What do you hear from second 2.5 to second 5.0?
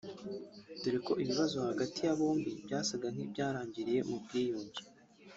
byasaga nk’ibyarangiriye mu bwiyunge